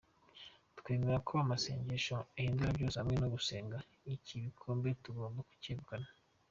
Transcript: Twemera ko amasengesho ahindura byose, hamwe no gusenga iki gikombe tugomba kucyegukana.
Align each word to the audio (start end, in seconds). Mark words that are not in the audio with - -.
Twemera 0.77 1.17
ko 1.27 1.31
amasengesho 1.43 2.15
ahindura 2.37 2.71
byose, 2.77 2.95
hamwe 3.01 3.15
no 3.19 3.27
gusenga 3.35 3.77
iki 4.13 4.35
gikombe 4.45 4.89
tugomba 5.03 5.39
kucyegukana. 5.49 6.07